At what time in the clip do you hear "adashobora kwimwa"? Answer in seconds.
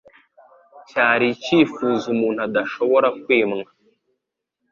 2.47-3.69